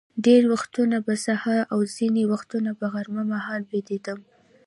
[0.25, 4.19] ډېر وختونه به سهار او ځینې وختونه به غرمه مهال بېدېدم.